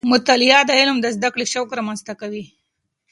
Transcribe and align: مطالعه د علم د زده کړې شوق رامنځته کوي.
مطالعه 0.11 0.61
د 0.65 0.71
علم 0.79 0.97
د 1.01 1.07
زده 1.15 1.29
کړې 1.33 1.45
شوق 1.53 1.69
رامنځته 1.77 2.13
کوي. 2.21 2.43